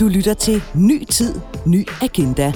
[0.00, 2.52] Du lytter til Ny Tid, Ny Agenda.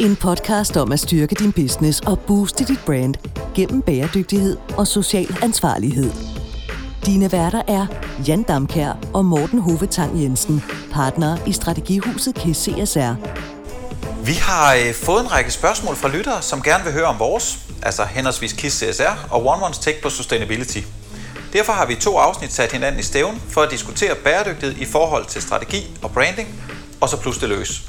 [0.00, 3.14] En podcast om at styrke din business og booste dit brand
[3.54, 6.10] gennem bæredygtighed og social ansvarlighed.
[7.06, 7.86] Dine værter er
[8.28, 12.84] Jan Damkær og Morten Hovetang Jensen, partner i Strategihuset KCSR.
[12.84, 13.14] CSR.
[14.24, 17.58] Vi har øh, fået en række spørgsmål fra lyttere, som gerne vil høre om vores,
[17.82, 20.80] altså henholdsvis KISS CSR og One One's Take på Sustainability.
[21.52, 25.26] Derfor har vi to afsnit sat hinanden i stævn for at diskutere bæredygtighed i forhold
[25.26, 26.48] til strategi og branding,
[27.00, 27.82] og så plus det løs.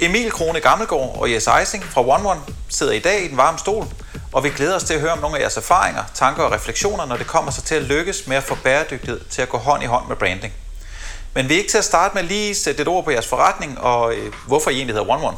[0.00, 3.58] Emil Krone Gammelgaard og Jes Eising fra One One sidder i dag i den varme
[3.58, 3.86] stol,
[4.32, 7.06] og vi glæder os til at høre om nogle af jeres erfaringer, tanker og refleksioner,
[7.06, 9.82] når det kommer sig til at lykkes med at få bæredygtighed til at gå hånd
[9.82, 10.52] i hånd med branding.
[11.34, 13.80] Men vi er ikke til at starte med lige sætte et ord på jeres forretning,
[13.80, 15.36] og øh, hvorfor I egentlig hedder One One.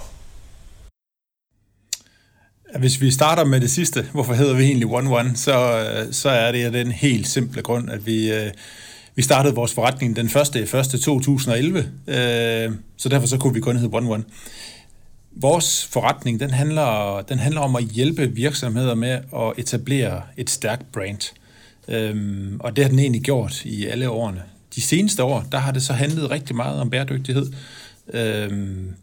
[2.79, 6.29] Hvis vi starter med det sidste, hvorfor hedder vi egentlig One One, så, øh, så
[6.29, 8.51] er det af den helt simple grund, at vi, øh,
[9.15, 10.57] vi startede vores forretning den 1.
[10.57, 11.01] 1.
[11.01, 11.84] 2011,
[12.97, 14.24] så derfor så kunne vi kun hedde One One.
[15.32, 20.93] Vores forretning, den handler, den handler om at hjælpe virksomheder med at etablere et stærkt
[20.93, 21.33] brand.
[21.88, 24.43] Øhm, og det har den egentlig gjort i alle årene.
[24.74, 27.46] De seneste år, der har det så handlet rigtig meget om bæredygtighed.
[28.12, 28.95] Øhm,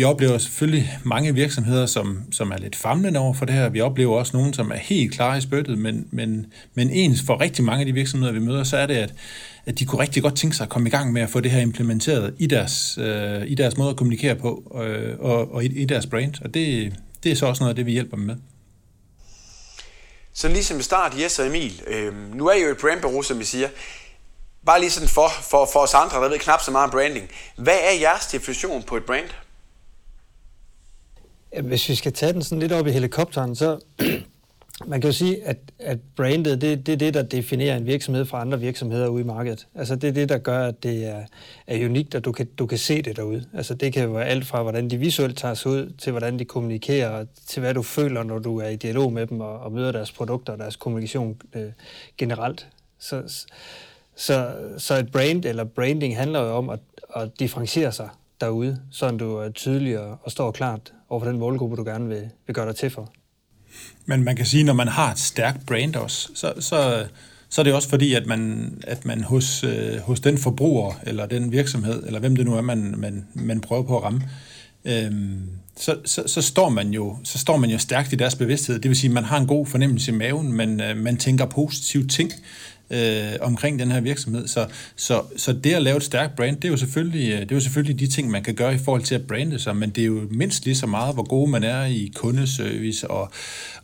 [0.00, 3.68] vi oplever selvfølgelig mange virksomheder, som, som er lidt famlende over for det her.
[3.68, 7.40] Vi oplever også nogen, som er helt klare i spyttet, men, men, men ens for
[7.40, 9.14] rigtig mange af de virksomheder, vi møder, så er det, at,
[9.66, 11.50] at de kunne rigtig godt tænke sig at komme i gang med at få det
[11.50, 15.66] her implementeret i deres, øh, i deres måde at kommunikere på øh, og, og i,
[15.66, 16.34] i deres brand.
[16.44, 18.36] Og det, det er så også noget af det, vi hjælper dem med.
[20.32, 23.38] Så ligesom i start, Jes og Emil, øh, nu er I jo et brandbureau, som
[23.38, 23.68] vi siger.
[24.66, 27.30] Bare lige sådan for, for, for os andre, der ved knap så meget om branding.
[27.56, 29.30] Hvad er jeres definition på et brand?
[31.58, 33.78] Hvis vi skal tage den sådan lidt op i helikopteren, så
[34.86, 38.24] man kan jo sige, at, at brandet, det, det er det, der definerer en virksomhed
[38.24, 39.66] fra andre virksomheder ude i markedet.
[39.74, 41.24] Altså det er det, der gør, at det er,
[41.66, 43.44] er unikt, og du kan, du kan se det derude.
[43.54, 46.44] Altså det kan være alt fra, hvordan de visuelt tager sig ud, til hvordan de
[46.44, 49.92] kommunikerer, til hvad du føler, når du er i dialog med dem og, og møder
[49.92, 51.72] deres produkter og deres kommunikation øh,
[52.18, 52.68] generelt.
[52.98, 53.46] Så,
[54.16, 56.80] så, så et brand eller branding handler jo om at,
[57.16, 58.08] at differentiere sig
[58.40, 62.08] derude, så du er tydelig og, og står klart over for den målgruppe, du gerne
[62.08, 63.12] vil, vil gøre dig til for.
[64.06, 67.06] Men man kan sige, når man har et stærkt brand også, så, så,
[67.48, 71.26] så er det også fordi, at man, at man hos, øh, hos den forbruger, eller
[71.26, 74.22] den virksomhed, eller hvem det nu er, man, man, man prøver på at ramme,
[74.84, 75.12] øh,
[75.76, 78.78] så, så, så, står man jo, så står man jo stærkt i deres bevidsthed.
[78.78, 81.46] Det vil sige, at man har en god fornemmelse i maven, men øh, man tænker
[81.46, 82.32] positive ting
[82.90, 84.48] øh, omkring den her virksomhed.
[84.48, 87.52] Så, så, så det at lave et stærkt brand, det er, jo selvfølgelig, øh, det
[87.52, 89.90] er jo selvfølgelig de ting, man kan gøre i forhold til at brande sig, men
[89.90, 93.30] det er jo mindst lige så meget, hvor god man er i kundeservice og,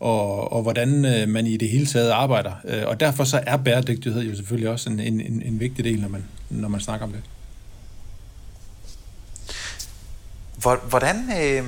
[0.00, 2.52] og, og hvordan øh, man i det hele taget arbejder.
[2.64, 6.08] Øh, og derfor så er bæredygtighed jo selvfølgelig også en, en, en vigtig del, når
[6.08, 7.22] man, når man snakker om det.
[10.88, 11.64] Hvordan, øh,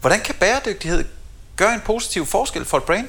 [0.00, 1.04] hvordan kan bæredygtighed
[1.56, 3.08] gøre en positiv forskel for et brand?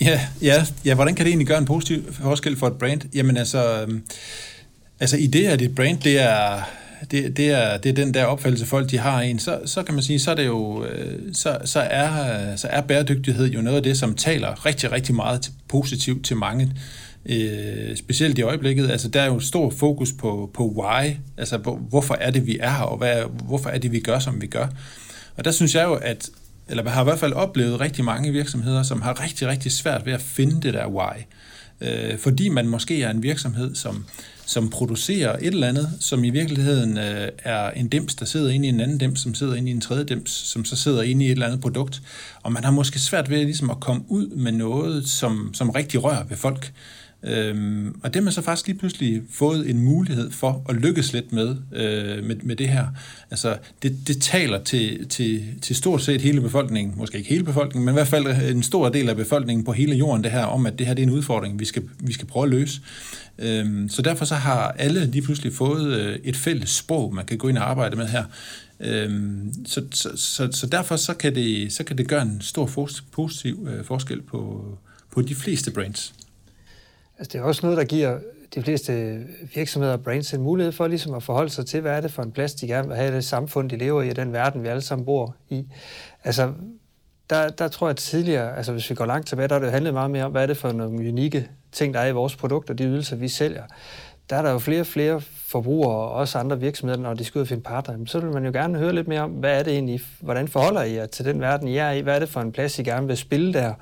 [0.00, 3.00] Ja, ja, ja, hvordan kan det egentlig gøre en positiv forskel for et brand?
[3.14, 4.02] Jamen altså, øhm,
[5.00, 6.62] altså i det, at et brand, det er,
[7.10, 9.94] det, det, er, det er den der opfattelse, folk de har en, så, så kan
[9.94, 13.76] man sige, så er det jo, øh, så, så, er, så er bæredygtighed jo noget
[13.76, 16.72] af det, som taler rigtig, rigtig meget til, positivt til mange.
[17.26, 21.56] Øh, specielt i øjeblikket, altså der er jo stor fokus på, på why, altså
[21.88, 24.46] hvorfor er det, vi er her, og hvad, hvorfor er det, vi gør, som vi
[24.46, 24.66] gør.
[25.36, 26.30] Og der synes jeg jo, at
[26.68, 30.12] eller har i hvert fald oplevet rigtig mange virksomheder, som har rigtig, rigtig svært ved
[30.12, 31.22] at finde det der why.
[31.80, 34.04] Øh, fordi man måske er en virksomhed, som,
[34.46, 38.66] som producerer et eller andet, som i virkeligheden øh, er en dims, der sidder inde
[38.66, 41.24] i en anden dims, som sidder inde i en tredje dims, som så sidder inde
[41.24, 42.02] i et eller andet produkt.
[42.42, 46.04] Og man har måske svært ved ligesom at komme ud med noget, som, som rigtig
[46.04, 46.72] rører ved folk.
[47.26, 51.12] Øhm, og det har man så faktisk lige pludselig fået en mulighed for at lykkes
[51.12, 52.86] lidt med, øh, med, med det her.
[53.30, 57.84] Altså, det, det taler til, til, til stort set hele befolkningen, måske ikke hele befolkningen,
[57.84, 60.44] men i hvert fald øh, en stor del af befolkningen på hele jorden, det her
[60.44, 62.80] om, at det her det er en udfordring, vi skal, vi skal prøve at løse.
[63.38, 67.38] Øhm, så derfor så har alle lige pludselig fået øh, et fælles sprog, man kan
[67.38, 68.24] gå ind og arbejde med her.
[68.80, 72.66] Øhm, så, så, så, så derfor så kan, det, så kan det gøre en stor
[72.66, 74.64] for, positiv øh, forskel på,
[75.10, 76.14] på de fleste brands.
[77.18, 78.18] Altså, det er også noget, der giver
[78.54, 79.22] de fleste
[79.54, 82.22] virksomheder og brands en mulighed for ligesom at forholde sig til, hvad er det for
[82.22, 84.62] en plads, de gerne vil have i det samfund, de lever i, og den verden,
[84.62, 85.66] vi alle sammen bor i.
[86.24, 86.52] Altså,
[87.30, 89.66] der, der tror jeg at tidligere, altså hvis vi går langt tilbage, der har det
[89.66, 92.12] jo handlet meget mere om, hvad er det for nogle unikke ting, der er i
[92.12, 93.62] vores produkter, de ydelser, vi sælger.
[94.30, 97.38] Der er der jo flere og flere forbrugere og også andre virksomheder, når de skal
[97.38, 99.62] ud og finde partner, så vil man jo gerne høre lidt mere om, hvad er
[99.62, 102.00] det egentlig, hvordan forholder I jer til den verden, I er i?
[102.00, 103.72] Hvad er det for en plads, I gerne vil spille der?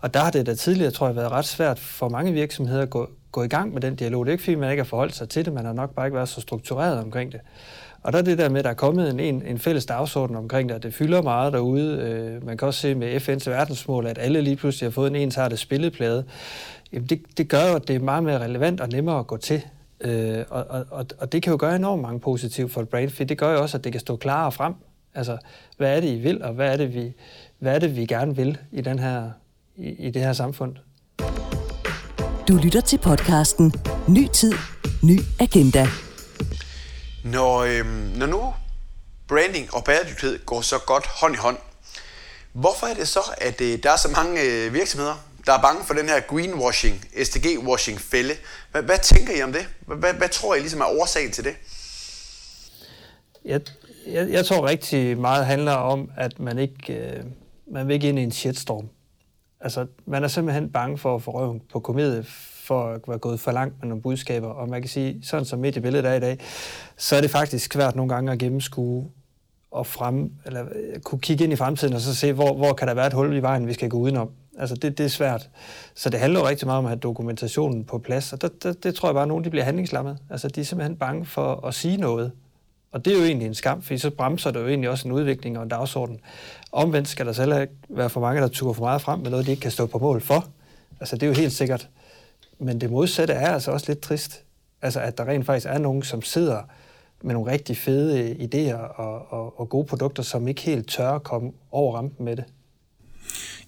[0.00, 2.90] Og der har det da tidligere, tror jeg, været ret svært for mange virksomheder at
[2.90, 4.26] gå, gå i gang med den dialog.
[4.26, 6.06] Det er ikke fordi, man ikke har forholdt sig til det, man har nok bare
[6.06, 7.40] ikke været så struktureret omkring det.
[8.02, 10.36] Og der er det der med, at der er kommet en, en, en fælles dagsorden
[10.36, 11.96] omkring det, og det fylder meget derude.
[11.96, 15.16] Øh, man kan også se med FN's verdensmål, at alle lige pludselig har fået en
[15.16, 16.24] ensartet spilleplade.
[16.92, 19.36] Jamen det, det gør jo, at det er meget mere relevant og nemmere at gå
[19.36, 19.62] til.
[20.00, 23.24] Øh, og, og, og det kan jo gøre enormt mange positive for et brand, for
[23.24, 24.74] det gør jo også, at det kan stå klarere frem.
[25.14, 25.38] Altså,
[25.76, 27.12] hvad er det, I vil, og hvad er det, vi,
[27.58, 29.30] hvad er det, vi gerne vil i, den her,
[29.76, 30.76] i, i det her samfund?
[32.48, 33.72] Du lytter til podcasten
[34.08, 34.52] Ny Tid,
[35.02, 35.86] Ny Agenda.
[37.24, 38.54] Når, øhm, når nu
[39.28, 41.56] branding og bæredygtighed går så godt hånd i hånd,
[42.52, 45.84] hvorfor er det så, at øh, der er så mange øh, virksomheder, der er bange
[45.84, 48.34] for den her greenwashing, SDG-washing-fælde?
[48.72, 49.68] Hvad, hvad tænker I om det?
[49.86, 51.54] Hvad, hvad tror I ligesom er årsagen til det?
[53.44, 53.60] Jeg,
[54.06, 57.24] jeg, jeg tror rigtig meget handler om, at man ikke øh,
[57.70, 58.88] man vil ikke ind i en shitstorm.
[59.60, 62.24] Altså, man er simpelthen bange for at få røven på komedie,
[62.64, 64.48] for at være gået for langt med nogle budskaber.
[64.48, 66.38] Og man kan sige, sådan som mediebilledet er i dag,
[66.96, 69.10] så er det faktisk svært nogle gange at gennemskue
[69.70, 72.88] og frem, eller øh, kunne kigge ind i fremtiden og så se, hvor, hvor kan
[72.88, 74.30] der være et hul i vejen, vi skal gå udenom.
[74.58, 75.48] Altså det, det er svært.
[75.94, 78.84] Så det handler jo rigtig meget om at have dokumentationen på plads, og det, det,
[78.84, 80.18] det tror jeg bare, at nogen de bliver handlingslammet.
[80.30, 82.32] Altså de er simpelthen bange for at sige noget.
[82.92, 85.12] Og det er jo egentlig en skam, for så bremser det jo egentlig også en
[85.12, 86.20] udvikling og en dagsorden.
[86.72, 89.50] Omvendt skal der selv være for mange, der turer for meget frem med noget, de
[89.50, 90.46] ikke kan stå på mål for.
[91.00, 91.88] Altså det er jo helt sikkert.
[92.58, 94.44] Men det modsatte er altså også lidt trist.
[94.82, 96.62] Altså at der rent faktisk er nogen, som sidder
[97.22, 101.22] med nogle rigtig fede idéer og, og, og gode produkter, som ikke helt tør at
[101.22, 102.44] komme over rampen med det.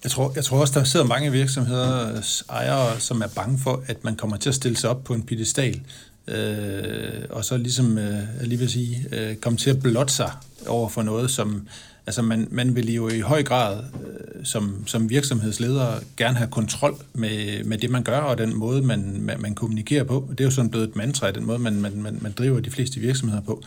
[0.03, 4.03] Jeg tror, jeg tror også, der sidder mange virksomheders ejere, som er bange for, at
[4.03, 5.81] man kommer til at stille sig op på en pedestal,
[6.27, 10.31] øh, og så ligesom, øh, lige vil sige, øh, komme til at blotte sig
[10.67, 11.67] over for noget, som,
[12.07, 16.95] altså man, man vil jo i høj grad øh, som, som virksomhedsleder gerne have kontrol
[17.13, 20.27] med, med det, man gør, og den måde, man, man, man kommunikerer på.
[20.31, 22.71] Det er jo sådan blevet et mantra, den måde, man, man, man, man driver de
[22.71, 23.63] fleste virksomheder på.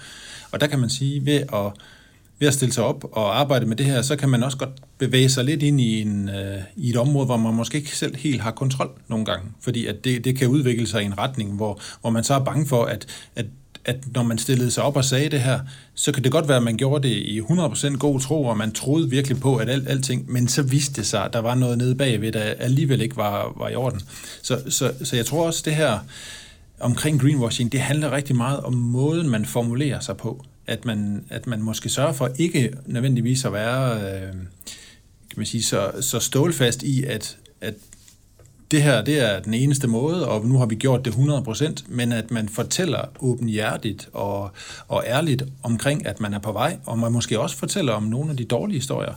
[0.50, 1.72] Og der kan man sige, ved at
[2.38, 4.70] ved at stille sig op og arbejde med det her, så kan man også godt
[4.98, 8.16] bevæge sig lidt ind i, en, øh, i et område, hvor man måske ikke selv
[8.16, 9.48] helt har kontrol nogle gange.
[9.60, 12.44] Fordi at det, det kan udvikle sig i en retning, hvor, hvor man så er
[12.44, 13.46] bange for, at, at
[13.84, 15.60] at når man stillede sig op og sagde det her,
[15.94, 18.72] så kan det godt være, at man gjorde det i 100% god tro, og man
[18.72, 21.78] troede virkelig på, at alt, alting, men så viste det sig, at der var noget
[21.78, 24.00] nede bagved, der alligevel ikke var, var i orden.
[24.42, 25.98] Så, så, så jeg tror også, det her
[26.81, 31.46] omkring greenwashing, det handler rigtig meget om måden, man formulerer sig på at man, at
[31.46, 34.32] man måske sørger for ikke nødvendigvis at være øh,
[35.31, 37.75] kan man sige, så, så stålfast i, at, at
[38.70, 42.12] det her det er den eneste måde, og nu har vi gjort det 100%, men
[42.12, 44.50] at man fortæller åbenhjertigt og,
[44.88, 48.31] og ærligt omkring, at man er på vej, og man måske også fortæller om nogle
[48.31, 49.14] af de dårlige historier.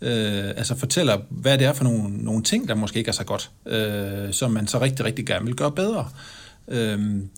[0.00, 3.24] Øh, altså fortæller, hvad det er for nogle, nogle ting, der måske ikke er så
[3.24, 6.00] godt, øh, som man så rigtig, rigtig gerne vil gøre bedre.
[6.00, 6.39] Øh,
[6.70, 7.28] Øhm,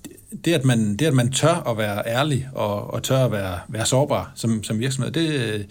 [0.45, 3.59] det, at man, det, at man tør at være ærlig og, og tør at være,
[3.69, 5.67] være sårbar som, som virksomhed, det,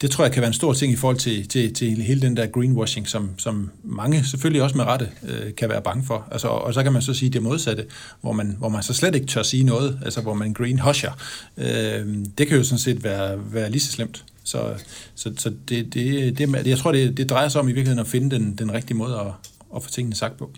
[0.00, 2.36] det tror jeg kan være en stor ting i forhold til, til, til hele den
[2.36, 6.28] der greenwashing, som, som mange selvfølgelig også med rette øh, kan være bange for.
[6.30, 7.86] Altså, og så kan man så sige det modsatte,
[8.20, 11.10] hvor man, hvor man så slet ikke tør sige noget, altså hvor man greenhusher.
[11.56, 14.24] Øh, det kan jo sådan set være, være lige så slemt.
[14.44, 14.74] Så,
[15.14, 18.06] så, så det, det, det, jeg tror, det, det drejer sig om i virkeligheden at
[18.06, 20.50] finde den, den rigtige måde at, at få tingene sagt på.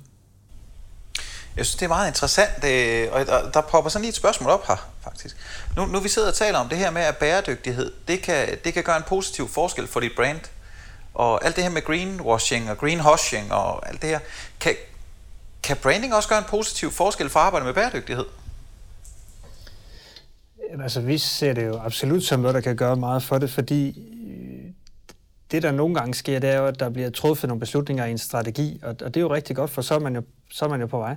[1.56, 4.66] Jeg synes, det er meget interessant, øh, og der popper sådan lige et spørgsmål op
[4.66, 5.36] her, faktisk.
[5.76, 8.74] Nu, nu vi sidder og taler om det her med, at bæredygtighed, det kan, det
[8.74, 10.40] kan gøre en positiv forskel for dit brand.
[11.14, 14.18] Og alt det her med greenwashing og greenhushing og alt det her,
[14.60, 14.74] kan,
[15.62, 18.24] kan branding også gøre en positiv forskel for arbejde med bæredygtighed?
[20.82, 24.11] Altså, vi ser det jo absolut som noget, der kan gøre meget for det, fordi
[25.52, 28.10] det, der nogle gange sker, det er jo, at der bliver truffet nogle beslutninger i
[28.10, 30.64] en strategi, og, og det er jo rigtig godt, for så er, man jo, så
[30.64, 31.16] er man jo på vej.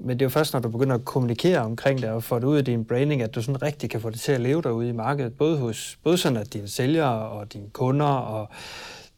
[0.00, 2.44] Men det er jo først, når du begynder at kommunikere omkring det og få det
[2.44, 4.88] ud af din branding, at du sådan rigtig kan få det til at leve derude
[4.88, 5.36] i markedet.
[5.36, 8.48] Både, hos, både sådan, at dine sælgere og dine kunder og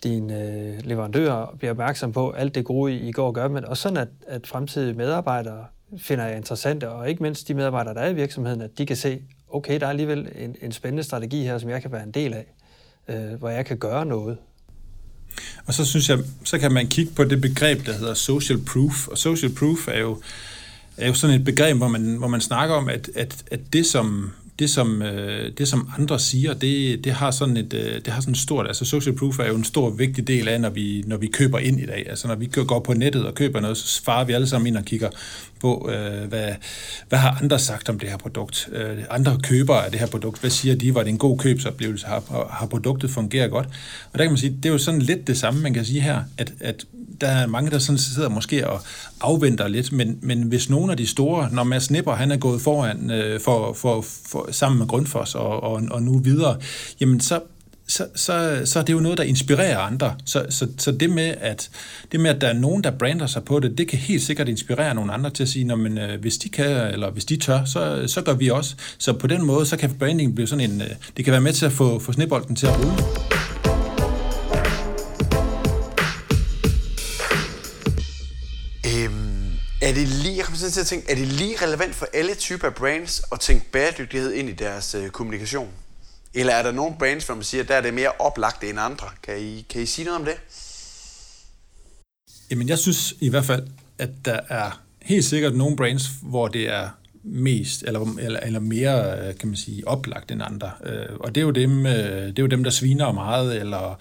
[0.02, 3.82] dine øh, leverandører bliver opmærksom på alt det gode, I går og gør, men også
[3.82, 5.64] sådan, at, at fremtidige medarbejdere
[5.98, 8.96] finder jeg interessante, og ikke mindst de medarbejdere, der er i virksomheden, at de kan
[8.96, 12.10] se, okay, der er alligevel en, en spændende strategi her, som jeg kan være en
[12.10, 12.46] del af
[13.08, 14.36] øh, hvor jeg kan gøre noget.
[15.66, 19.08] Og så synes jeg, så kan man kigge på det begreb, der hedder social proof.
[19.08, 20.20] Og social proof er jo,
[20.96, 23.86] er jo sådan et begreb, hvor man, hvor man snakker om, at, at, at det,
[23.86, 28.06] som, det som, øh, det, som andre siger, det, det har sådan et øh, det
[28.06, 30.70] har sådan et stort, altså social proof er jo en stor vigtig del af, når
[30.70, 32.06] vi, når vi køber ind i dag.
[32.08, 34.76] Altså når vi går på nettet og køber noget, så farer vi alle sammen ind
[34.76, 35.10] og kigger
[35.60, 36.48] på, øh, hvad,
[37.08, 38.68] hvad har andre sagt om det her produkt?
[38.72, 42.06] Øh, andre købere af det her produkt, hvad siger de, var det en god købsoplevelse?
[42.06, 43.66] Har, har produktet fungeret godt?
[44.12, 46.00] Og der kan man sige, det er jo sådan lidt det samme, man kan sige
[46.00, 46.84] her, at, at
[47.20, 48.80] der er mange, der sådan sidder måske og
[49.20, 52.60] afventer lidt, men, men hvis nogle af de store, når Mads Nipper, han er gået
[52.60, 56.56] foran øh, for, for, for, sammen med Grundfos og, og, og nu videre,
[57.00, 57.40] jamen så
[57.88, 60.16] så, så, så er det jo noget, der inspirerer andre.
[60.24, 61.70] Så, så, så det, med, at,
[62.12, 64.48] det med, at der er nogen, der brander sig på det, det kan helt sikkert
[64.48, 67.64] inspirere nogle andre til at sige, men, øh, hvis de kan, eller hvis de tør,
[67.64, 68.74] så, så gør vi også.
[68.98, 71.52] Så på den måde, så kan branding blive sådan en, øh, det kan være med
[71.52, 72.92] til at få, få snebolden til at rulle.
[78.86, 79.52] Øhm,
[79.82, 82.66] er det lige, jeg kommer til at tænke, er det lige relevant for alle typer
[82.66, 85.68] af brands at tænke bæredygtighed ind i deres øh, kommunikation?
[86.34, 89.06] Eller er der nogle brands, hvor man siger, der er det mere oplagt end andre?
[89.22, 90.34] Kan I, kan I sige noget om det?
[92.50, 93.66] Jamen, jeg synes i hvert fald,
[93.98, 96.88] at der er helt sikkert nogle brands, hvor det er
[97.22, 100.70] mest eller, eller, eller mere, øh, kan man sige, oplagt end andre.
[100.84, 103.98] Øh, og det er jo dem, øh, det er jo dem der sviner meget, eller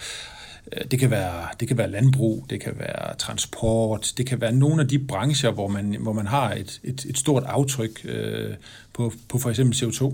[0.92, 4.82] det kan, være, det kan være landbrug, det kan være transport, det kan være nogle
[4.82, 8.54] af de brancher, hvor man, hvor man har et, et, et stort aftryk øh,
[8.94, 10.14] på, på for eksempel CO2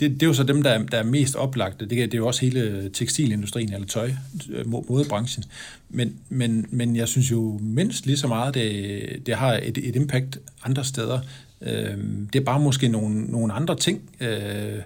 [0.00, 1.86] det, det er jo så dem, der er, der er mest oplagte.
[1.86, 4.12] Det, det er jo også hele tekstilindustrien eller tøj,
[4.50, 5.44] øh, modebranchen.
[5.88, 9.96] Men, men, men jeg synes jo mindst lige så meget, det, det har et, et
[9.96, 11.20] impact andre steder.
[11.60, 11.98] Øh,
[12.32, 14.78] det er bare måske nogle, nogle andre ting, øh,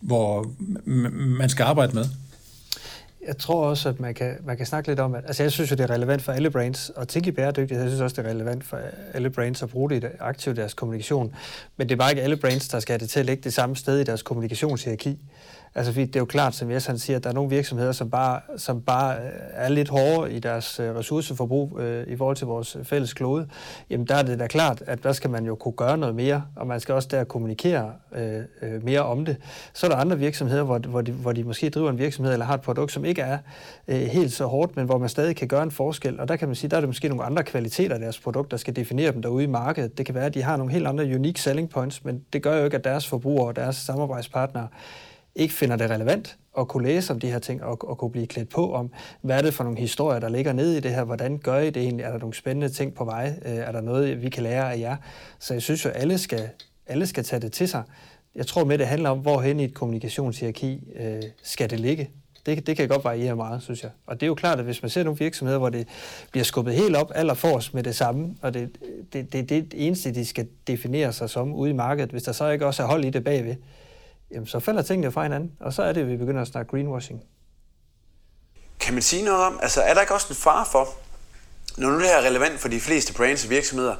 [0.00, 0.52] hvor
[1.12, 2.04] man skal arbejde med.
[3.26, 5.70] Jeg tror også, at man kan, man kan snakke lidt om, at altså jeg synes
[5.70, 7.82] jo, det er relevant for alle brands at tænke i bæredygtighed.
[7.82, 8.78] Jeg synes også, det er relevant for
[9.14, 11.34] alle brands at bruge det aktivt i deres kommunikation.
[11.76, 13.52] Men det er bare ikke alle brands, der skal have det til at ligge det
[13.52, 15.18] samme sted i deres kommunikationshierarki.
[15.74, 18.10] Altså, det er jo klart, som Jes han siger, at der er nogle virksomheder, som
[18.10, 22.46] bare, som bare øh, er lidt hårdere i deres øh, ressourceforbrug øh, i forhold til
[22.46, 23.48] vores øh, fælles klode.
[23.90, 26.42] Jamen, der er det da klart, at der skal man jo kunne gøre noget mere,
[26.56, 29.36] og man skal også der kommunikere øh, mere om det.
[29.72, 32.46] Så er der andre virksomheder, hvor, hvor, de, hvor de måske driver en virksomhed eller
[32.46, 33.38] har et produkt, som ikke er
[33.88, 36.20] øh, helt så hårdt, men hvor man stadig kan gøre en forskel.
[36.20, 38.50] Og der kan man sige, der er det måske nogle andre kvaliteter af deres produkt,
[38.50, 39.98] der skal definere dem derude i markedet.
[39.98, 42.58] Det kan være, at de har nogle helt andre unique selling points, men det gør
[42.58, 44.68] jo ikke, at deres forbrugere og deres samarbejdspartnere
[45.34, 48.26] ikke finder det relevant at kunne læse om de her ting og, og kunne blive
[48.26, 51.04] klædt på om, hvad er det for nogle historier, der ligger nede i det her,
[51.04, 53.80] hvordan gør I det egentlig, er der nogle spændende ting på vej, øh, er der
[53.80, 54.96] noget, vi kan lære af jer.
[55.38, 56.48] Så jeg synes jo, alle skal,
[56.86, 57.82] alle skal tage det til sig.
[58.34, 62.10] Jeg tror med, det handler om, hvorhen i et kommunikationshierarki øh, skal det ligge.
[62.46, 63.90] Det, det kan godt variere meget, synes jeg.
[64.06, 65.88] Og det er jo klart, at hvis man ser nogle virksomheder, hvor det
[66.30, 68.70] bliver skubbet helt op allerforrest med det samme, og det,
[69.12, 72.50] det, det, det eneste, de skal definere sig som ude i markedet, hvis der så
[72.50, 73.54] ikke også er hold i det bagved,
[74.32, 76.70] jamen så falder tingene fra hinanden, og så er det, at vi begynder at snakke
[76.70, 77.22] greenwashing.
[78.80, 80.88] Kan man sige noget om, altså er der ikke også en fare for,
[81.76, 83.96] når nu det her er relevant for de fleste brands og virksomheder,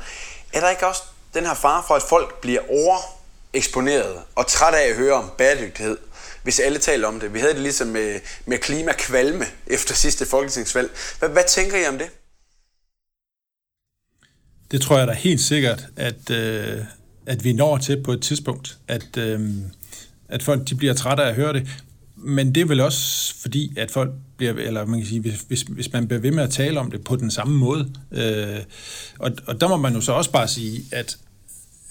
[0.53, 1.03] er der ikke også
[1.35, 5.99] den her fare for, at folk bliver overeksponeret og træt af at høre om bæredygtighed,
[6.43, 7.35] hvis alle taler om det?
[7.35, 10.91] Vi havde det ligesom med, med klimakvalme efter sidste folketingsvalg.
[11.19, 12.11] Hvad, hvad tænker I om det?
[14.71, 16.79] Det tror jeg da helt sikkert, at, øh,
[17.27, 19.41] at vi når til på et tidspunkt, at, øh,
[20.33, 21.69] at folk de bliver trætte af at høre det.
[22.17, 25.63] Men det er vel også fordi, at folk bliver, eller man kan sige, hvis, hvis,
[25.63, 27.89] hvis man bliver ved med at tale om det på den samme måde.
[28.13, 28.59] Øh,
[29.19, 31.17] og, og der må man jo så også bare sige, at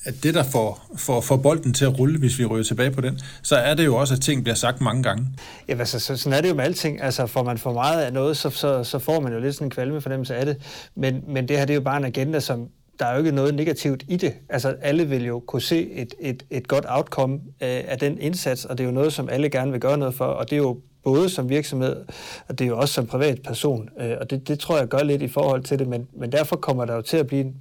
[0.06, 3.02] at det, der får, får, får bolden til at rulle, hvis vi ryger tilbage på
[3.02, 5.28] den, så er det jo også, at ting bliver sagt mange gange.
[5.68, 7.02] Ja, altså, så, sådan er det jo med alting.
[7.02, 9.68] Altså, får man for meget af noget, så, så, så får man jo lidt sådan
[9.68, 10.58] en kvalme fornemmelse af det.
[10.96, 12.68] Men, men det her, det er jo bare en agenda, som,
[13.00, 14.34] der er jo ikke noget negativt i det.
[14.50, 18.66] Altså, alle vil jo kunne se et, et, et godt outcome af, af den indsats,
[18.66, 20.62] og det er jo noget, som alle gerne vil gøre noget for, og det er
[20.62, 22.06] jo både som virksomhed,
[22.48, 25.22] og det er jo også som privatperson, øh, og det, det tror jeg gør lidt
[25.22, 27.54] i forhold til det, men, men derfor kommer der jo til at blive,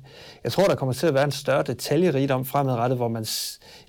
[0.45, 3.27] jeg tror, der kommer til at være en større detaljerigdom fremadrettet, hvor man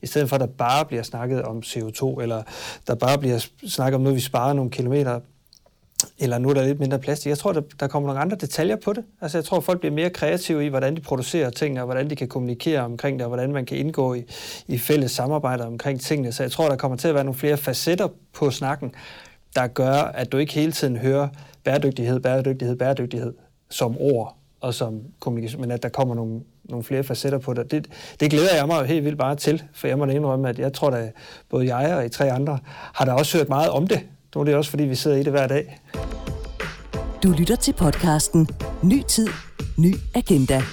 [0.02, 2.44] i stedet for, at der bare bliver snakket om CO2, eller
[2.88, 5.20] der bare bliver snakket om noget, vi sparer nogle kilometer
[6.20, 7.29] eller nu er der lidt mindre plastik.
[7.29, 9.03] Jeg tror, der, der kommer nogle andre detaljer på det.
[9.22, 12.15] Altså, jeg tror, folk bliver mere kreative i, hvordan de producerer ting, og hvordan de
[12.15, 14.24] kan kommunikere omkring det, og hvordan man kan indgå i,
[14.67, 16.31] i fælles samarbejder omkring tingene.
[16.31, 18.91] Så jeg tror, der kommer til at være nogle flere facetter på snakken,
[19.55, 21.27] der gør, at du ikke hele tiden hører
[21.63, 23.34] bæredygtighed, bæredygtighed, bæredygtighed
[23.70, 27.72] som ord og som kommunikation, men at der kommer nogle, nogle flere facetter på det.
[27.72, 27.88] det.
[28.20, 30.60] Det glæder jeg mig jo helt vildt bare til, for jeg må da indrømme, at
[30.60, 31.13] jeg tror, at
[31.50, 34.00] både jeg og I tre andre har da også hørt meget om det
[34.36, 35.80] nu er det også, fordi vi sidder i det hver dag.
[37.24, 38.50] Du lytter til podcasten
[38.82, 39.28] Ny Tid,
[39.78, 40.64] Ny Agenda.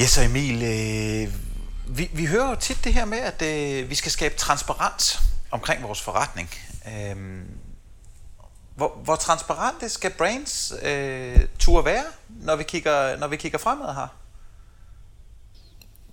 [0.00, 1.34] Yes, og Emil, øh,
[1.98, 5.82] vi, vi hører jo tit det her med, at øh, vi skal skabe transparens omkring
[5.82, 6.48] vores forretning.
[6.86, 7.16] Øh,
[8.76, 13.94] hvor, hvor transparente skal brands øh, turde være, når vi, kigger, når vi kigger fremad
[13.94, 14.06] her?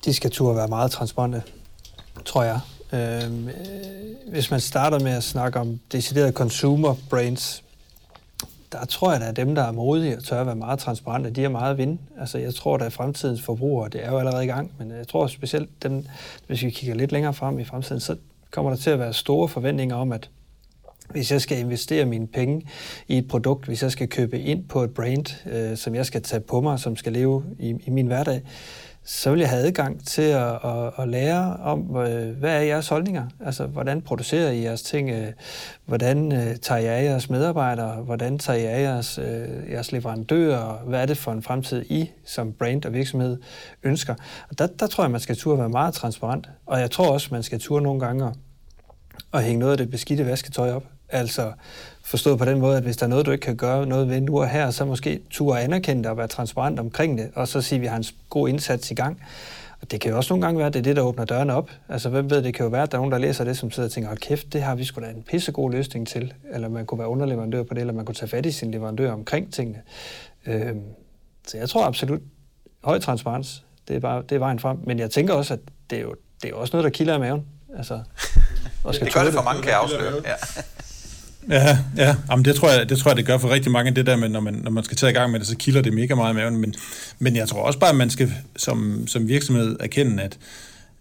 [0.05, 1.43] de skal turde være meget transparente,
[2.25, 2.59] tror jeg.
[2.93, 3.53] Øhm, øh,
[4.27, 7.63] hvis man starter med at snakke om deciderede consumer brands,
[8.71, 11.43] der tror jeg, at dem, der er modige og tør at være meget transparente, de
[11.43, 11.97] er meget at vinde.
[12.19, 15.27] Altså, jeg tror, at fremtidens forbrugere, det er jo allerede i gang, men jeg tror
[15.27, 16.05] specielt dem,
[16.47, 18.15] hvis vi kigger lidt længere frem i fremtiden, så
[18.51, 20.29] kommer der til at være store forventninger om, at
[21.09, 22.67] hvis jeg skal investere mine penge
[23.07, 26.21] i et produkt, hvis jeg skal købe ind på et brand, øh, som jeg skal
[26.21, 28.41] tage på mig, som skal leve i, i min hverdag,
[29.09, 32.87] så vil jeg have adgang til at, at, at lære om, øh, hvad er jeres
[32.87, 33.27] holdninger?
[33.45, 35.09] Altså, hvordan producerer I jeres ting?
[35.09, 35.27] Øh,
[35.85, 37.95] hvordan øh, tager jeg jeres medarbejdere?
[37.95, 39.19] Hvordan tager jeg jeres,
[39.69, 40.83] jeres leverandører?
[40.85, 43.37] Hvad er det for en fremtid, I som brand og virksomhed
[43.83, 44.15] ønsker?
[44.49, 46.49] Og der, der tror jeg, man skal turde være meget transparent.
[46.65, 48.33] Og jeg tror også, man skal turde nogle gange
[49.33, 50.83] at hænge noget af det beskidte vasketøj op.
[51.09, 51.51] Altså
[52.03, 54.21] forstået på den måde, at hvis der er noget, du ikke kan gøre noget ved
[54.21, 57.61] nu og her, så måske turde anerkende det og være transparent omkring det, og så
[57.61, 59.21] sige, at vi har en god indsats i gang.
[59.81, 61.53] Og det kan jo også nogle gange være, at det er det, der åbner dørene
[61.53, 61.71] op.
[61.89, 63.71] Altså, hvem ved, det kan jo være, at der er nogen, der læser det, som
[63.71, 66.33] sidder og tænker, hold kæft, det har vi sgu da en pissegod løsning til.
[66.53, 69.11] Eller man kunne være underleverandør på det, eller man kunne tage fat i sin leverandør
[69.11, 69.81] omkring tingene.
[70.45, 70.81] Øhm,
[71.47, 72.21] så jeg tror absolut,
[72.83, 74.77] høj transparens, det er, bare, det er vejen frem.
[74.83, 75.59] Men jeg tænker også, at
[75.89, 77.45] det er jo, det er også noget, der kilder i maven.
[77.77, 77.93] Altså,
[78.83, 80.13] og skal det gør det for mange, kan jeg afsløre.
[80.25, 80.61] Ja.
[81.49, 82.15] Ja, ja.
[82.29, 84.29] Jamen, det, tror jeg, det tror jeg, det gør for rigtig mange, det der med,
[84.29, 86.33] når man, når man skal tage i gang med det, så kilder det mega meget
[86.33, 86.57] i maven.
[86.57, 86.73] Men,
[87.19, 90.37] men jeg tror også bare, at man skal som, som virksomhed erkende, at,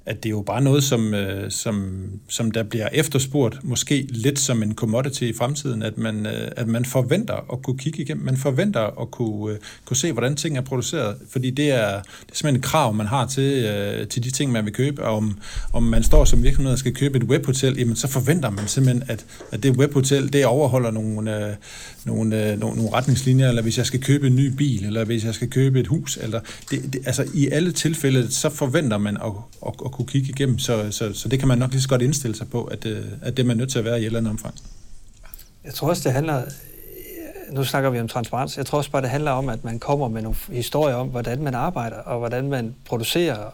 [0.07, 4.39] at det er jo bare noget, som, øh, som, som der bliver efterspurgt, måske lidt
[4.39, 8.25] som en commodity i fremtiden, at man, øh, at man forventer at kunne kigge igennem,
[8.25, 12.33] man forventer at kunne, øh, kunne se, hvordan ting er produceret, fordi det er, det
[12.33, 15.17] er simpelthen et krav, man har til, øh, til de ting, man vil købe, og
[15.17, 15.39] om,
[15.73, 19.03] om man står som virksomhed og skal købe et webhotel, jamen så forventer man simpelthen,
[19.09, 21.55] at, at det webhotel, det overholder nogle, øh,
[22.05, 25.25] nogle, øh, nogle, nogle retningslinjer, eller hvis jeg skal købe en ny bil, eller hvis
[25.25, 29.17] jeg skal købe et hus, eller det, det, altså i alle tilfælde, så forventer man
[29.17, 29.33] at,
[29.67, 32.03] at, at kunne kigge igennem, så, så, så det kan man nok lige så godt
[32.03, 34.07] indstille sig på, at, øh, at det er man nødt til at være i et
[34.07, 34.55] eller andet omfang.
[35.65, 36.43] Jeg tror også, det handler,
[37.51, 40.09] nu snakker vi om transparens, jeg tror også bare, det handler om, at man kommer
[40.09, 43.51] med nogle historier om, hvordan man arbejder, og hvordan man producerer.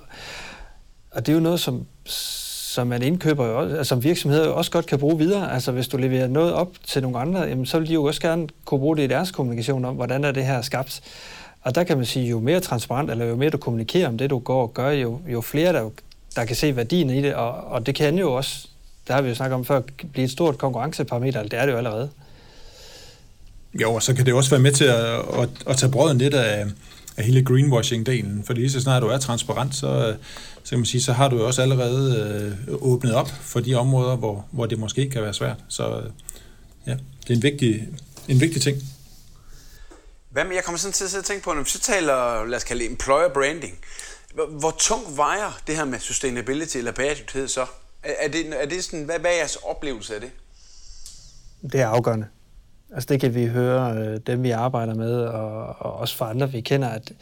[1.10, 4.70] Og det er jo noget, som, som man indkøber, jo også, altså, som virksomheder også
[4.70, 5.52] godt kan bruge videre.
[5.54, 8.20] Altså hvis du leverer noget op til nogle andre, jamen, så vil de jo også
[8.20, 11.02] gerne kunne bruge det i deres kommunikation om, hvordan er det her skabt.
[11.62, 14.30] Og der kan man sige, jo mere transparent, eller jo mere du kommunikerer om det,
[14.30, 15.90] du går og gør, jo, jo flere der,
[16.36, 18.68] der kan se værdien i det, og, og det kan jo også,
[19.08, 19.80] der har vi jo snakket om før,
[20.12, 22.10] blive et stort konkurrenceparameter, det er det jo allerede.
[23.74, 25.04] Jo, og så kan det også være med til at,
[25.40, 26.66] at, at tage brøden lidt af,
[27.16, 30.16] af hele greenwashing-delen, fordi så snart du er transparent, så,
[30.64, 33.74] så kan man sige, så har du jo også allerede øh, åbnet op for de
[33.74, 35.56] områder, hvor, hvor det måske kan være svært.
[35.68, 36.02] Så
[36.86, 36.92] ja,
[37.22, 37.88] det er en vigtig,
[38.28, 38.76] en vigtig ting.
[40.30, 42.64] Hvad med, jeg kommer sådan til at tænke på, når vi så taler, lad os
[42.64, 43.78] kalde det employer branding,
[44.34, 47.66] hvor, tungt vejer det her med sustainability eller bæredygtighed så?
[48.02, 50.30] Er, det, er det sådan, hvad, hvad er jeres oplevelse af det?
[51.72, 52.26] Det er afgørende.
[52.94, 56.52] Altså det kan vi høre øh, dem, vi arbejder med, og, og også fra andre,
[56.52, 57.12] vi kender, at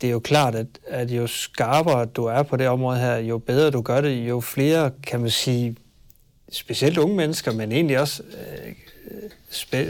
[0.00, 3.38] det er jo klart, at, at jo skarpere du er på det område her, jo
[3.38, 5.76] bedre du gør det, jo flere, kan man sige,
[6.52, 8.74] specielt unge mennesker, men egentlig også øh,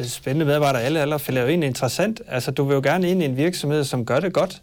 [0.05, 2.21] spændende medarbejdere alle aldre, finder jo egentlig interessant.
[2.29, 4.63] Altså, du vil jo gerne ind i en virksomhed, som gør det godt,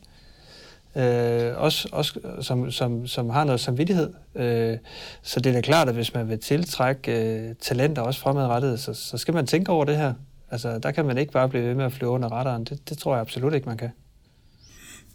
[0.96, 4.14] øh, også, også som, som, som har noget samvittighed.
[4.36, 4.78] Øh,
[5.22, 8.94] så det er da klart, at hvis man vil tiltrække øh, talenter også fremadrettet, så,
[8.94, 10.14] så skal man tænke over det her.
[10.52, 12.64] Altså, der kan man ikke bare blive ved med at flyve under radaren.
[12.64, 13.92] Det, det tror jeg absolut ikke, man kan.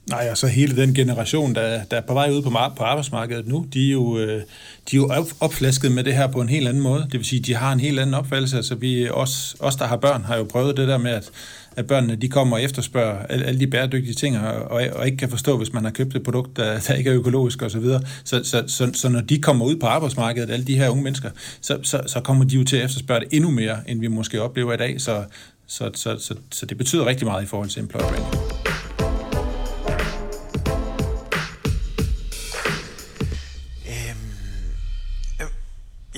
[0.09, 3.49] Nej, og så hele den generation, der, der er på vej ud på, på arbejdsmarkedet
[3.49, 4.43] nu, de er, jo, øh,
[4.91, 7.03] de er jo opflasket med det her på en helt anden måde.
[7.03, 8.57] Det vil sige, de har en helt anden opfattelse.
[8.57, 11.31] Altså vi, os, os, der har børn, har jo prøvet det der med, at,
[11.77, 15.31] at børnene de kommer og efterspørger alle, alle de bæredygtige ting, og, og ikke kan
[15.31, 17.71] forstå, hvis man har købt et produkt, der, der ikke er økologisk osv.
[17.71, 18.03] Så, videre.
[18.25, 21.31] så, så, så, så når de kommer ud på arbejdsmarkedet, alle de her unge mennesker,
[21.61, 24.43] så, så, så kommer de jo til at efterspørge det endnu mere, end vi måske
[24.43, 25.01] oplever i dag.
[25.01, 25.25] Så,
[25.67, 28.60] så, så, så, så det betyder rigtig meget i forhold til employer branding.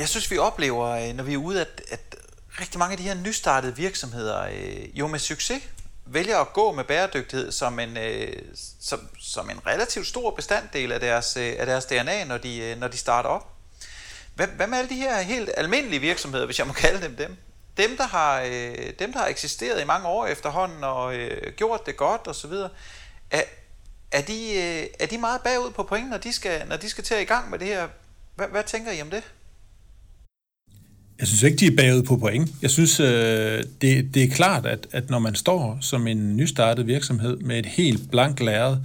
[0.03, 2.17] Jeg synes, vi oplever, øh, når vi er ude, at, at
[2.61, 5.63] rigtig mange af de her nystartede virksomheder øh, jo med succes
[6.07, 8.43] vælger at gå med bæredygtighed som en, øh,
[8.81, 12.79] som, som en relativt stor bestanddel af deres, øh, af deres DNA, når de, øh,
[12.79, 13.53] når de starter op.
[14.35, 17.37] Hvad, hvad med alle de her helt almindelige virksomheder, hvis jeg må kalde dem dem?
[17.77, 18.41] Dem, der har,
[18.99, 22.53] dem, der har eksisteret i mange år efterhånden og øh, gjort det godt osv.,
[23.31, 23.43] er,
[24.13, 24.59] er, de,
[25.03, 27.25] er de meget bagud på point, når de skal, når de skal til at i
[27.25, 27.89] gang med det her?
[28.35, 29.23] Hvad, hvad tænker I om det?
[31.23, 32.51] Jeg synes ikke, de er bagud på point.
[32.63, 36.87] Jeg synes, øh, det, det er klart, at, at når man står som en nystartet
[36.87, 38.77] virksomhed med et helt blank lærred,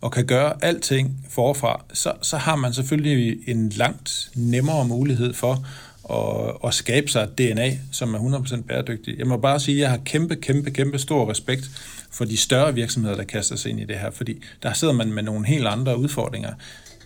[0.00, 5.66] og kan gøre alting forfra, så, så har man selvfølgelig en langt nemmere mulighed for
[6.10, 9.18] at, at skabe sig et DNA, som er 100% bæredygtigt.
[9.18, 11.70] Jeg må bare sige, at jeg har kæmpe, kæmpe, kæmpe stor respekt
[12.10, 15.12] for de større virksomheder, der kaster sig ind i det her, fordi der sidder man
[15.12, 16.52] med nogle helt andre udfordringer.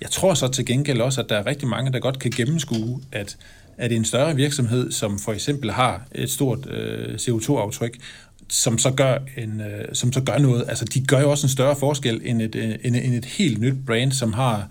[0.01, 3.01] Jeg tror så til gengæld også, at der er rigtig mange, der godt kan gennemskue,
[3.13, 3.37] at
[3.79, 7.99] at en større virksomhed, som for eksempel har et stort øh, CO2-aftryk,
[8.49, 10.65] som så gør en, øh, som så gør noget.
[10.69, 13.61] Altså, de gør jo også en større forskel end et, øh, end, end et helt
[13.61, 14.69] nyt brand, som har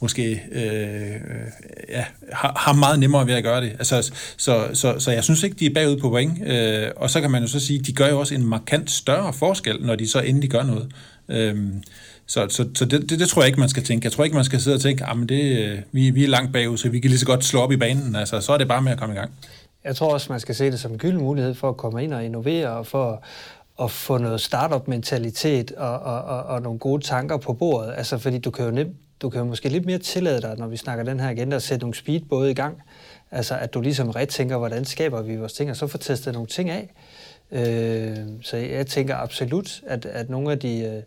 [0.00, 0.62] måske øh,
[1.88, 3.70] ja, har, har meget nemmere ved at gøre det.
[3.70, 6.46] Altså, så, så, så jeg synes ikke, de er bagud på point.
[6.46, 9.32] Øh, og så kan man jo så sige, de gør jo også en markant større
[9.32, 10.92] forskel, når de så endelig gør noget.
[11.28, 11.56] Øh,
[12.26, 14.04] så, så, så det, det, det tror jeg ikke, man skal tænke.
[14.04, 16.28] Jeg tror ikke, man skal sidde og tænke, ah, at det, øh, vi, vi er
[16.28, 18.16] langt bagud, så vi kan lige så godt slå op i banen.
[18.16, 19.30] Altså, så er det bare med at komme i gang.
[19.84, 22.14] Jeg tror også, man skal se det som en gylden mulighed for at komme ind
[22.14, 23.22] og innovere, og for
[23.82, 27.94] at få noget startup-mentalitet og, og, og, og nogle gode tanker på bordet.
[27.96, 30.66] Altså, fordi du kan jo nemt, du kan jo måske lidt mere tillade dig, når
[30.66, 32.82] vi snakker den her agenda, at sætte nogle speedbåde i gang.
[33.30, 36.32] Altså, at du ligesom ret tænker, hvordan skaber vi vores ting, og så får testet
[36.32, 36.94] nogle ting af.
[37.52, 41.02] Øh, så jeg tænker absolut, at, at nogle af de, øh,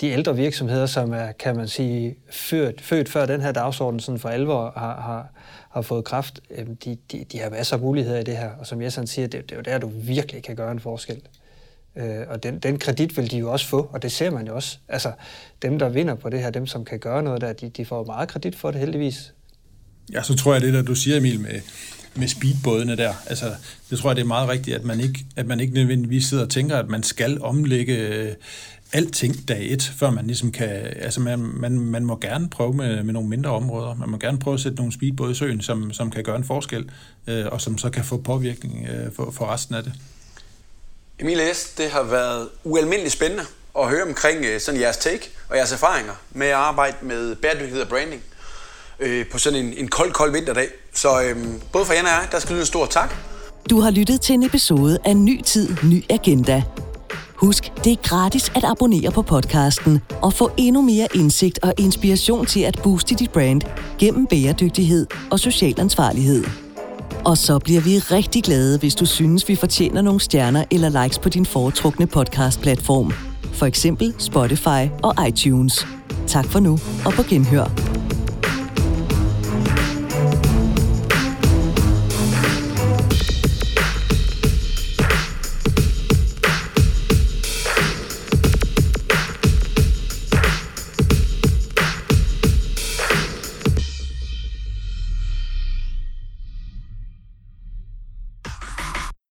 [0.00, 4.18] de ældre virksomheder, som er, kan man sige, født, født før den her dagsorden sådan
[4.18, 5.28] for alvor har, har,
[5.70, 6.40] har fået kraft,
[6.84, 8.50] de, de, de har masser af muligheder i det her.
[8.50, 11.20] Og som Jessan siger, det, det er jo der, du virkelig kan gøre en forskel.
[11.96, 14.54] Øh, og den, den kredit vil de jo også få, og det ser man jo
[14.54, 14.78] også.
[14.88, 15.12] Altså,
[15.62, 18.04] dem, der vinder på det her, dem, som kan gøre noget der, de, de får
[18.04, 19.34] meget kredit for det heldigvis.
[20.12, 21.60] Ja, så tror jeg det, der du siger, Emil, med,
[22.14, 23.14] med speedbådene der.
[23.26, 23.46] Altså,
[23.90, 26.44] det tror jeg, det er meget rigtigt, at man ikke, at man ikke nødvendigvis sidder
[26.44, 28.36] og tænker, at man skal omlægge
[28.92, 33.02] alting dag et, før man ligesom kan, altså man, man, man må gerne prøve med,
[33.02, 33.94] med nogle mindre områder.
[33.94, 36.44] Man må gerne prøve at sætte nogle speedbåde i søen, som, som kan gøre en
[36.44, 36.90] forskel,
[37.26, 39.92] øh, og som så kan få påvirkning øh, for, for resten af det.
[41.18, 43.44] Emil S., det har været ualmindeligt spændende
[43.78, 47.82] at høre omkring øh, sådan jeres take og jeres erfaringer med at arbejde med bæredygtighed
[47.82, 48.22] og branding
[49.00, 50.68] øh, på sådan en, en kold, kold vinterdag.
[50.94, 51.36] Så øh,
[51.72, 53.14] både for jer og jeg, der skal lyde en stor tak.
[53.70, 56.62] Du har lyttet til en episode af Ny Tid, Ny Agenda–
[57.40, 62.46] Husk, det er gratis at abonnere på podcasten og få endnu mere indsigt og inspiration
[62.46, 63.60] til at booste dit brand
[63.98, 66.44] gennem bæredygtighed og social ansvarlighed.
[67.24, 71.18] Og så bliver vi rigtig glade, hvis du synes, vi fortjener nogle stjerner eller likes
[71.18, 73.12] på din foretrukne podcast-platform.
[73.52, 75.86] For eksempel Spotify og iTunes.
[76.26, 77.89] Tak for nu, og på genhør.